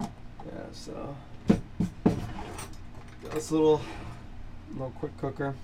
[0.00, 1.14] Yeah, so
[3.30, 3.82] this little
[4.72, 5.54] little quick cooker.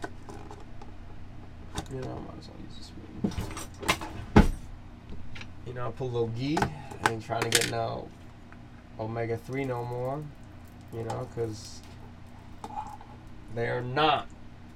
[1.91, 3.60] You know, might as well use this spoon
[5.71, 6.59] you know, I put a little ghee.
[7.05, 8.09] I ain't trying to get no
[8.99, 10.21] omega 3 no more,
[10.93, 11.81] you know, because
[13.55, 14.27] they are not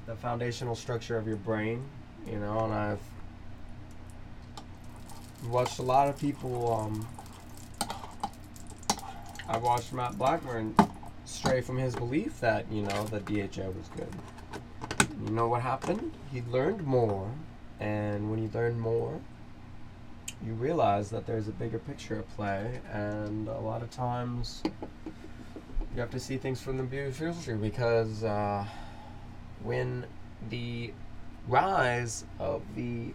[0.07, 1.85] the foundational structure of your brain,
[2.31, 3.01] you know, and I've
[5.49, 7.09] watched a lot of people, um,
[9.49, 10.77] I watched Matt Blackburn
[11.25, 14.15] stray from his belief that, you know, that DHA was good.
[15.27, 16.13] You know what happened?
[16.31, 17.29] He learned more,
[17.81, 19.21] and when he learned more,
[20.43, 24.63] you realize that there's a bigger picture at play, and a lot of times
[25.95, 28.65] you have to see things from the bigger future because uh,
[29.63, 30.07] when
[30.51, 30.93] the
[31.49, 33.13] rise of the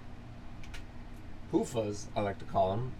[1.51, 2.91] hoofas, I like to call them,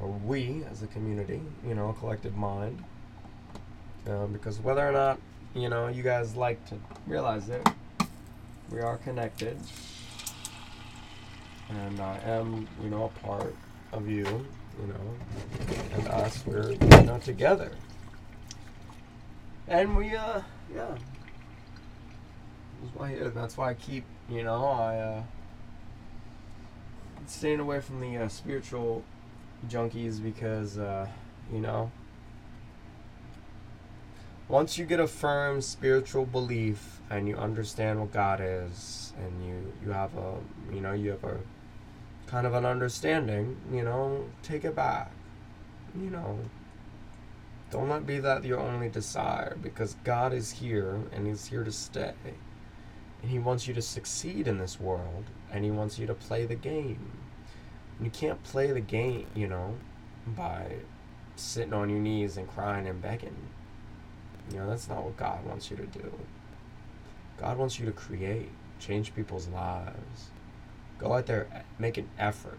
[0.00, 2.82] or we as a community, you know, a collective mind,
[4.08, 5.20] um, because whether or not
[5.54, 6.76] you know you guys like to
[7.06, 7.66] realize it,
[8.70, 9.58] we are connected
[11.68, 13.54] and I am, you know, a part
[13.92, 15.14] of you, you know,
[15.94, 16.44] and us.
[16.46, 17.72] We're, you know, together,
[19.68, 20.40] and we, uh,
[20.74, 20.96] yeah.
[22.82, 25.22] That's why, that's why I keep, you know, I, uh,
[27.26, 29.04] staying away from the uh, spiritual
[29.68, 31.06] junkies because, uh,
[31.52, 31.90] you know,
[34.52, 39.72] once you get a firm spiritual belief and you understand what God is and you
[39.82, 40.34] you have a
[40.70, 41.38] you know you have a
[42.26, 45.10] kind of an understanding, you know, take it back.
[45.94, 46.38] You know,
[47.70, 51.72] don't let be that your only desire because God is here and He's here to
[51.72, 52.14] stay.
[53.22, 56.44] And He wants you to succeed in this world and He wants you to play
[56.44, 57.10] the game.
[57.98, 59.76] And you can't play the game, you know,
[60.26, 60.76] by
[61.36, 63.36] sitting on your knees and crying and begging.
[64.50, 66.12] You know, that's not what God wants you to do.
[67.38, 70.30] God wants you to create, change people's lives.
[70.98, 72.58] Go out there, make an effort.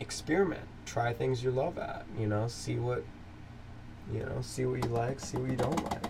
[0.00, 0.66] Experiment.
[0.84, 2.06] Try things you love at.
[2.18, 3.04] You know, see what
[4.12, 6.04] you know, see what you like, see what you don't like.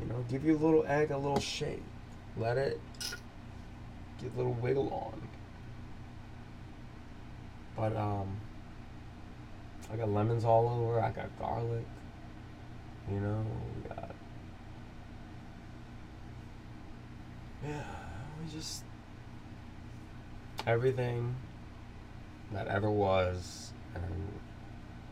[0.00, 1.82] You know, give your little egg a little shake.
[2.36, 2.80] Let it
[4.20, 5.28] get a little wiggle on.
[7.76, 8.36] But um
[9.92, 11.84] I got lemons all over, I got garlic.
[13.10, 13.44] You know,
[13.74, 14.10] we got
[17.66, 17.82] Yeah,
[18.40, 18.82] we just
[20.66, 21.36] everything
[22.52, 24.32] that ever was and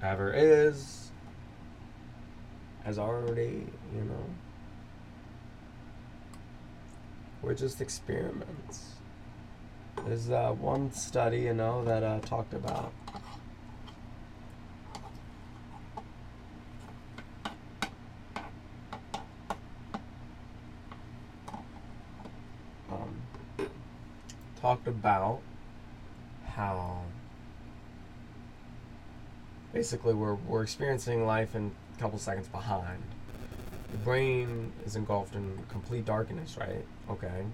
[0.02, 1.10] ever is
[2.84, 4.26] has already, you know,
[7.40, 8.96] we're just experiments.
[10.04, 12.92] There's uh, one study, you know, that uh, talked about
[24.74, 25.40] talked about
[26.46, 27.00] how
[29.72, 33.00] basically we're, we're experiencing life in a couple seconds behind.
[33.92, 36.84] The brain is engulfed in complete darkness, right?
[37.08, 37.44] Okay.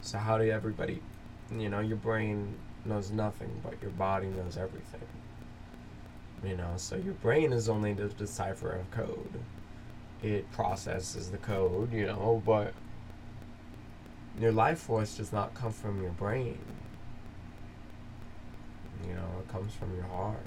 [0.00, 1.02] So how do everybody,
[1.54, 2.54] you know, your brain
[2.86, 5.06] knows nothing, but your body knows everything.
[6.42, 9.40] You know, so your brain is only the decipher of code.
[10.22, 12.72] It processes the code, you know, but
[14.40, 16.58] your life force does not come from your brain.
[19.06, 20.38] You know, it comes from your heart.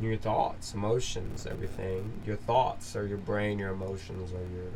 [0.00, 2.22] Your thoughts, emotions, everything.
[2.26, 4.70] Your thoughts are your brain, your emotions are your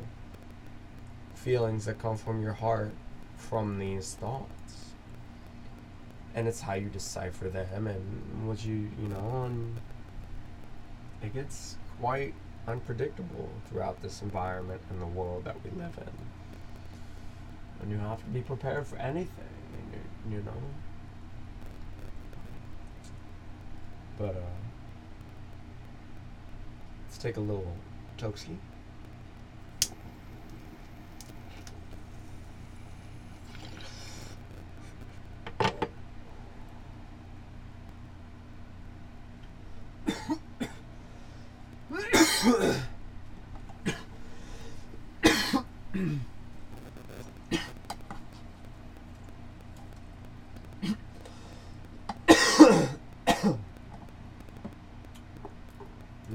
[1.35, 2.93] feelings that come from your heart
[3.37, 4.95] from these thoughts.
[6.35, 9.77] And it's how you decipher them and what you, you know, and
[11.23, 12.35] it gets quite
[12.69, 16.36] unpredictable throughout this environment and the world that we live in.
[17.81, 19.31] And you have to be prepared for anything,
[20.31, 20.53] you know.
[24.18, 24.41] But uh,
[27.07, 27.77] let's take a little
[28.18, 28.57] Toksky.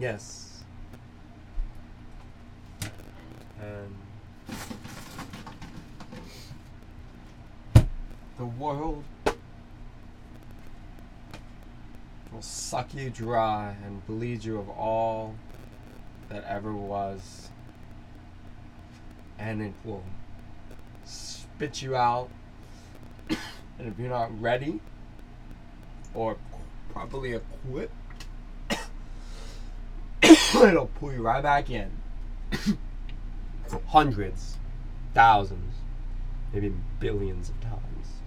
[0.02, 0.64] yes.
[3.60, 3.96] And
[8.38, 9.04] the world
[12.32, 12.42] will
[12.82, 15.36] suck you dry and bleed you of all
[16.30, 17.50] that ever was.
[19.38, 20.04] And it will
[21.06, 22.30] spit you out.
[23.30, 23.38] and
[23.88, 24.80] if you're not ready
[26.16, 26.38] or
[26.92, 27.94] properly equipped,
[30.24, 31.92] it'll pull you right back in.
[33.88, 34.58] Hundreds,
[35.14, 35.76] thousands,
[36.52, 38.21] maybe billions of times.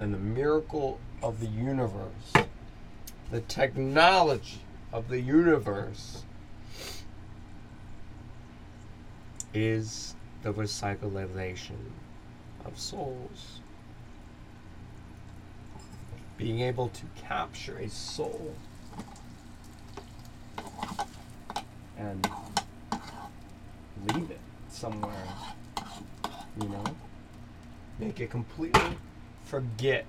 [0.00, 2.32] And the miracle of the universe,
[3.30, 4.62] the technology
[4.94, 6.24] of the universe,
[9.52, 11.76] is the recyclization
[12.64, 13.60] of souls.
[16.38, 18.54] Being able to capture a soul
[21.98, 22.26] and
[24.06, 24.40] leave it
[24.70, 25.26] somewhere,
[26.58, 26.84] you know?
[27.98, 28.96] Make it completely
[29.50, 30.06] forget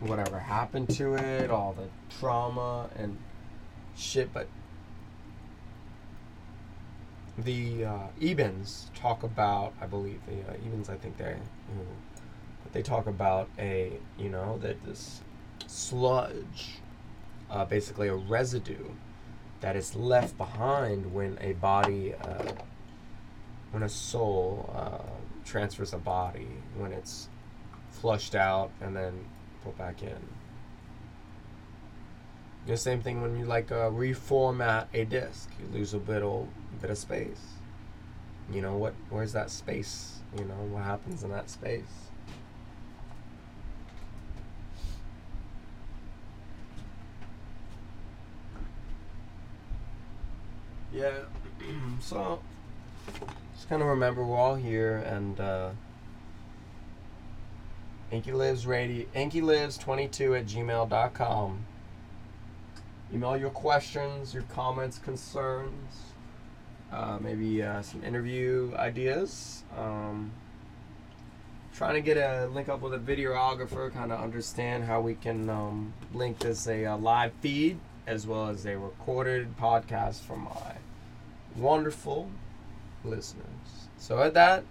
[0.00, 1.86] whatever happened to it, all the
[2.18, 3.16] trauma and
[3.96, 4.48] shit, but
[7.38, 11.36] the uh, Ebens talk about, I believe the uh, Ebens, I think they,
[11.68, 11.86] you know,
[12.72, 15.20] they talk about a, you know, that this
[15.68, 16.78] sludge,
[17.48, 18.90] uh, basically a residue
[19.60, 22.50] that is left behind when a body, uh,
[23.70, 27.28] when a soul uh, transfers a body, when it's
[27.90, 29.24] flushed out and then
[29.64, 30.18] put back in.
[32.66, 36.48] The same thing when you like uh, reformat a disk, you lose a bit of
[36.80, 37.40] bit of space.
[38.52, 38.94] You know what?
[39.08, 40.18] Where's that space?
[40.36, 41.84] You know what happens in that space?
[50.92, 51.10] Yeah.
[52.00, 52.40] so
[53.68, 55.40] kind of remember we're all here and.
[55.40, 55.70] Uh,
[58.10, 61.66] Inky Lives Radio, Inky Lives 22 at gmail.com.
[63.12, 66.12] Email your questions, your comments, concerns,
[66.92, 69.64] uh, maybe uh, some interview ideas.
[69.76, 70.30] Um,
[71.74, 75.50] trying to get a link up with a videographer, kind of understand how we can
[75.50, 80.76] um, link this a, a live feed as well as a recorded podcast for my
[81.56, 82.30] wonderful
[83.06, 83.44] listeners.
[83.98, 84.64] So, at that,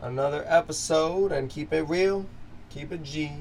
[0.00, 2.26] another episode and keep it real,
[2.70, 3.32] keep it G.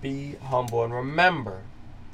[0.00, 1.62] Be humble and remember,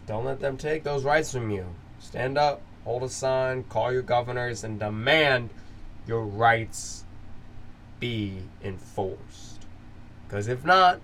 [0.07, 1.67] don't let them take those rights from you.
[1.99, 5.51] Stand up, hold a sign, call your governors, and demand
[6.07, 7.05] your rights
[8.01, 9.67] be enforced.
[10.27, 11.01] Because if not,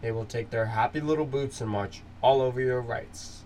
[0.00, 3.42] they will take their happy little boots and march all over your rights.